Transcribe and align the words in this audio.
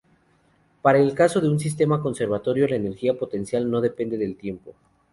Para 0.81 0.97
el 0.97 1.13
caso 1.13 1.39
de 1.41 1.47
un 1.47 1.59
sistema 1.59 2.01
conservativo 2.01 2.65
la 2.65 2.75
energía 2.77 3.13
potencial 3.19 3.69
no 3.69 3.81
depende 3.81 4.17
del 4.17 4.35
tiempo. 4.35 4.73